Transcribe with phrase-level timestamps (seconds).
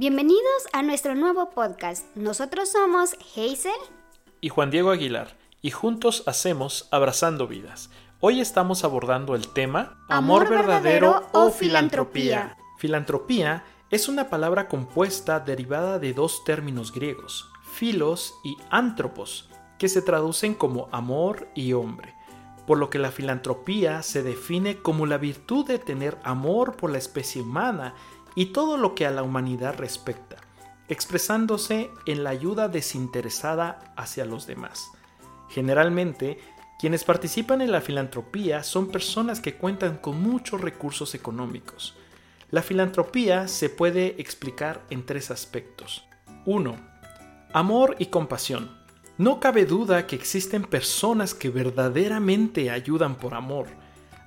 [0.00, 2.06] Bienvenidos a nuestro nuevo podcast.
[2.16, 3.70] Nosotros somos Hazel
[4.40, 7.90] y Juan Diego Aguilar y juntos hacemos Abrazando Vidas.
[8.18, 12.56] Hoy estamos abordando el tema Amor, verdadero, o filantropía.
[12.78, 20.00] Filantropía es una palabra compuesta derivada de dos términos griegos, filos y antropos, que se
[20.00, 22.14] traducen como amor y hombre
[22.70, 26.98] por lo que la filantropía se define como la virtud de tener amor por la
[26.98, 27.96] especie humana
[28.34, 30.36] y todo lo que a la humanidad respecta,
[30.88, 34.90] expresándose en la ayuda desinteresada hacia los demás.
[35.48, 36.38] Generalmente,
[36.78, 41.94] quienes participan en la filantropía son personas que cuentan con muchos recursos económicos.
[42.50, 46.04] La filantropía se puede explicar en tres aspectos.
[46.46, 46.76] 1.
[47.52, 48.80] Amor y compasión.
[49.18, 53.66] No cabe duda que existen personas que verdaderamente ayudan por amor,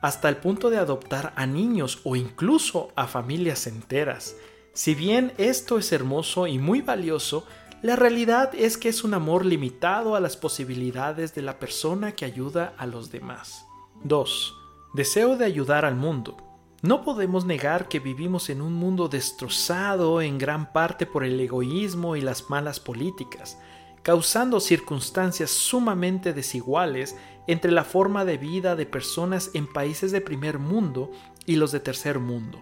[0.00, 4.36] hasta el punto de adoptar a niños o incluso a familias enteras.
[4.72, 7.46] Si bien esto es hermoso y muy valioso,
[7.82, 12.24] la realidad es que es un amor limitado a las posibilidades de la persona que
[12.24, 13.66] ayuda a los demás.
[14.04, 14.54] 2.
[14.94, 16.36] Deseo de ayudar al mundo.
[16.82, 22.16] No podemos negar que vivimos en un mundo destrozado en gran parte por el egoísmo
[22.16, 23.58] y las malas políticas
[24.02, 27.16] causando circunstancias sumamente desiguales
[27.50, 31.10] entre la forma de vida de personas en países de primer mundo
[31.46, 32.60] y los de tercer mundo.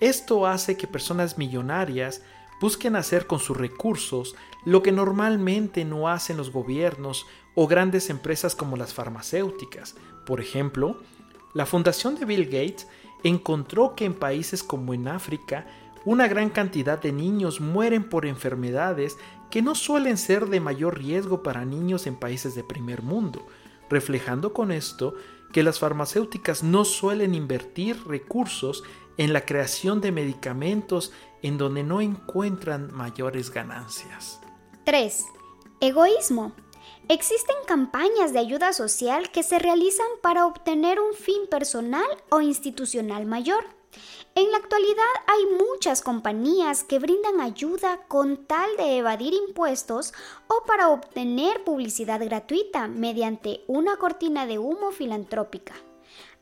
[0.00, 2.22] Esto hace que personas millonarias
[2.58, 8.56] busquen hacer con sus recursos lo que normalmente no hacen los gobiernos o grandes empresas
[8.56, 9.96] como las farmacéuticas.
[10.24, 10.96] Por ejemplo,
[11.52, 12.88] la fundación de Bill Gates
[13.22, 15.66] encontró que en países como en África
[16.06, 19.18] una gran cantidad de niños mueren por enfermedades
[19.50, 23.46] que no suelen ser de mayor riesgo para niños en países de primer mundo,
[23.88, 25.14] reflejando con esto
[25.52, 28.82] que las farmacéuticas no suelen invertir recursos
[29.16, 31.12] en la creación de medicamentos
[31.42, 34.40] en donde no encuentran mayores ganancias.
[34.84, 35.24] 3.
[35.80, 36.52] Egoísmo.
[37.08, 43.26] Existen campañas de ayuda social que se realizan para obtener un fin personal o institucional
[43.26, 43.64] mayor.
[44.34, 50.12] En la actualidad hay muchas compañías que brindan ayuda con tal de evadir impuestos
[50.48, 55.74] o para obtener publicidad gratuita mediante una cortina de humo filantrópica.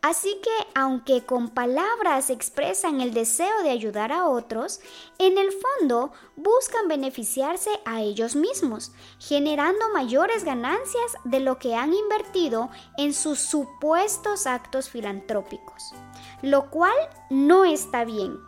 [0.05, 4.81] Así que, aunque con palabras expresan el deseo de ayudar a otros,
[5.17, 11.95] en el fondo buscan beneficiarse a ellos mismos, generando mayores ganancias de lo que han
[11.95, 15.95] invertido en sus supuestos actos filantrópicos,
[16.43, 16.93] lo cual
[17.31, 18.39] no está bien,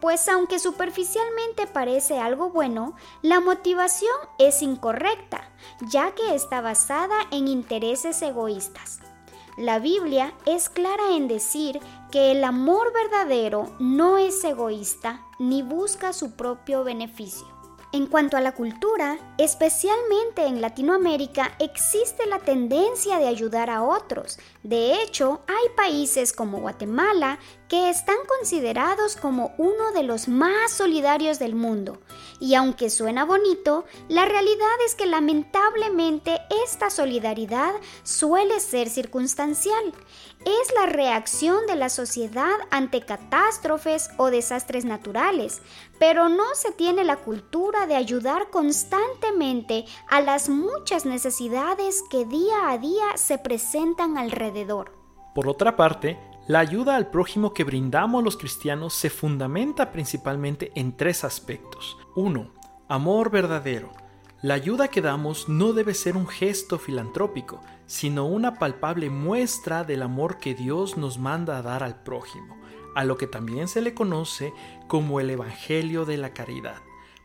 [0.00, 5.48] pues aunque superficialmente parece algo bueno, la motivación es incorrecta,
[5.92, 9.13] ya que está basada en intereses egoístas.
[9.56, 11.78] La Biblia es clara en decir
[12.10, 17.46] que el amor verdadero no es egoísta ni busca su propio beneficio.
[17.92, 24.40] En cuanto a la cultura, especialmente en Latinoamérica, existe la tendencia de ayudar a otros.
[24.64, 27.38] De hecho, hay países como Guatemala
[27.68, 32.00] que están considerados como uno de los más solidarios del mundo.
[32.44, 37.72] Y aunque suena bonito, la realidad es que lamentablemente esta solidaridad
[38.02, 39.94] suele ser circunstancial.
[40.40, 45.62] Es la reacción de la sociedad ante catástrofes o desastres naturales,
[45.98, 52.68] pero no se tiene la cultura de ayudar constantemente a las muchas necesidades que día
[52.68, 54.92] a día se presentan alrededor.
[55.34, 60.94] Por otra parte, la ayuda al prójimo que brindamos los cristianos se fundamenta principalmente en
[60.94, 61.96] tres aspectos.
[62.16, 62.52] 1.
[62.86, 63.90] Amor verdadero.
[64.42, 70.02] La ayuda que damos no debe ser un gesto filantrópico, sino una palpable muestra del
[70.02, 72.58] amor que Dios nos manda a dar al prójimo,
[72.94, 74.52] a lo que también se le conoce
[74.86, 76.82] como el Evangelio de la Caridad.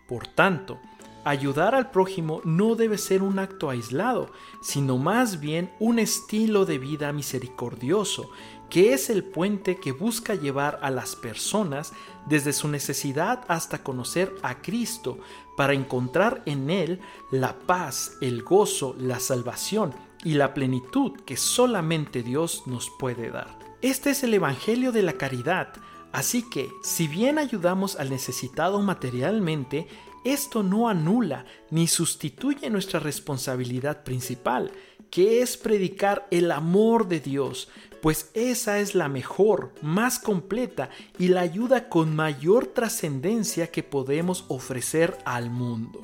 [0.08, 0.80] Por tanto,
[1.24, 4.32] ayudar al prójimo no debe ser un acto aislado,
[4.62, 8.30] sino más bien un estilo de vida misericordioso
[8.70, 11.92] que es el puente que busca llevar a las personas
[12.28, 15.18] desde su necesidad hasta conocer a Cristo
[15.58, 17.02] para encontrar en Él
[17.32, 23.58] la paz, el gozo, la salvación y la plenitud que solamente Dios nos puede dar.
[23.82, 25.74] Este es el Evangelio de la caridad,
[26.12, 29.88] así que si bien ayudamos al necesitado materialmente,
[30.24, 34.72] esto no anula ni sustituye nuestra responsabilidad principal,
[35.10, 37.70] que es predicar el amor de Dios,
[38.02, 44.46] pues esa es la mejor, más completa y la ayuda con mayor trascendencia que podemos
[44.48, 46.02] ofrecer al mundo.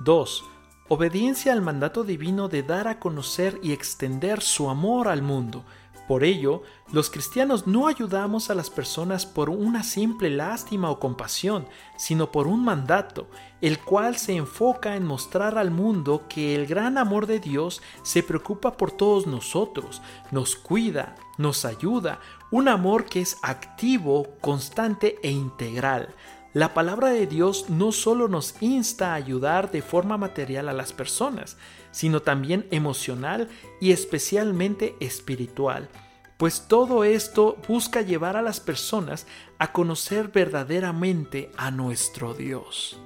[0.00, 0.44] 2.
[0.88, 5.64] Obediencia al mandato divino de dar a conocer y extender su amor al mundo,
[6.06, 6.62] Por ello,
[6.92, 11.66] los cristianos no ayudamos a las personas por una simple lástima o compasión,
[11.96, 13.26] sino por un mandato,
[13.62, 18.22] el cual se enfoca en mostrar al mundo que el gran amor de Dios se
[18.22, 22.20] preocupa por todos nosotros, nos cuida, nos ayuda,
[22.50, 26.14] un amor que es activo, constante e integral.
[26.54, 30.92] La palabra de Dios no solo nos insta a ayudar de forma material a las
[30.92, 31.56] personas,
[31.90, 33.48] sino también emocional
[33.80, 35.88] y especialmente espiritual,
[36.36, 39.26] pues todo esto busca llevar a las personas
[39.58, 43.00] a conocer verdaderamente a nuestro Dios.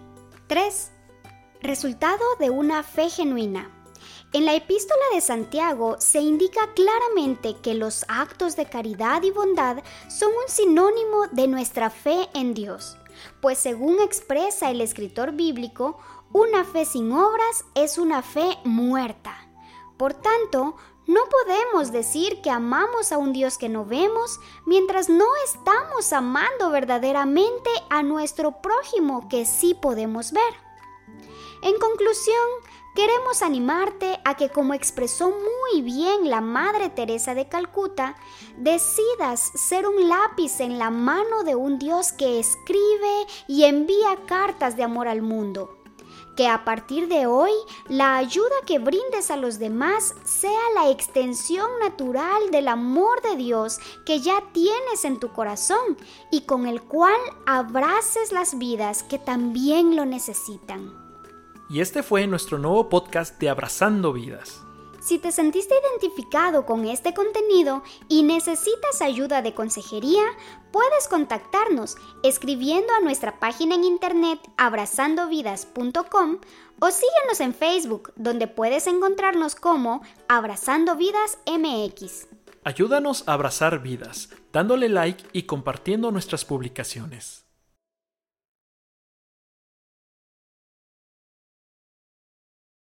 [0.47, 0.93] 3.
[1.63, 3.78] Resultado de una fe genuina.
[4.33, 9.83] En la epístola de Santiago se indica claramente que los actos de caridad y bondad
[10.09, 12.97] son un sinónimo de nuestra fe en Dios
[13.41, 15.99] pues según expresa el escritor bíblico,
[16.33, 19.35] una fe sin obras es una fe muerta.
[19.97, 25.25] Por tanto, no podemos decir que amamos a un Dios que no vemos mientras no
[25.45, 30.55] estamos amando verdaderamente a nuestro prójimo que sí podemos ver.
[31.63, 32.37] En conclusión,
[32.99, 38.17] queremos animarte a que, como expresó muy bien la Madre Teresa de Calcuta,
[38.57, 44.77] decidas ser un lápiz en la mano de un Dios que escribe y envía cartas
[44.77, 45.79] de amor al mundo.
[46.37, 47.53] Que a partir de hoy
[47.89, 53.79] la ayuda que brindes a los demás sea la extensión natural del amor de Dios
[54.07, 55.97] que ya tienes en tu corazón
[56.33, 61.08] y con el cual abraces las vidas que también lo necesitan.
[61.71, 64.63] Y este fue nuestro nuevo podcast de Abrazando Vidas.
[65.01, 70.25] Si te sentiste identificado con este contenido y necesitas ayuda de consejería,
[70.73, 76.39] puedes contactarnos escribiendo a nuestra página en internet abrazandovidas.com
[76.81, 82.29] o síguenos en Facebook, donde puedes encontrarnos como Abrazando Vidas MX.
[82.65, 87.48] Ayúdanos a abrazar vidas, dándole like y compartiendo nuestras publicaciones.